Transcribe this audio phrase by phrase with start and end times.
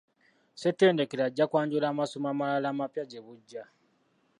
[0.53, 3.63] Ssettendekero ajja kwanjula amasomo amalala amapya gye bujja.